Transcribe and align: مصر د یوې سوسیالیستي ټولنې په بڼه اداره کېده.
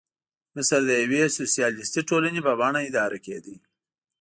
مصر 0.55 0.81
د 0.87 0.91
یوې 1.03 1.23
سوسیالیستي 1.37 2.01
ټولنې 2.09 2.41
په 2.47 2.53
بڼه 2.59 2.79
اداره 2.89 3.17
کېده. 3.25 3.55